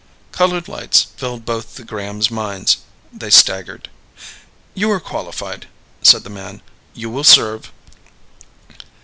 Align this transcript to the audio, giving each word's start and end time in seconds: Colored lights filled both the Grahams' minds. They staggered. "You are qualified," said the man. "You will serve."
Colored 0.31 0.67
lights 0.67 1.03
filled 1.15 1.45
both 1.45 1.75
the 1.75 1.83
Grahams' 1.83 2.31
minds. 2.31 2.77
They 3.13 3.29
staggered. 3.29 3.87
"You 4.73 4.89
are 4.89 4.99
qualified," 4.99 5.67
said 6.01 6.23
the 6.23 6.31
man. 6.31 6.63
"You 6.95 7.11
will 7.11 7.23
serve." 7.23 7.71